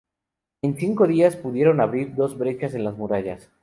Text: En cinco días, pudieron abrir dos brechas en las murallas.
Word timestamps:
En 0.63 0.77
cinco 0.77 1.05
días, 1.05 1.35
pudieron 1.35 1.79
abrir 1.79 2.15
dos 2.15 2.35
brechas 2.35 2.73
en 2.73 2.85
las 2.85 2.97
murallas. 2.97 3.51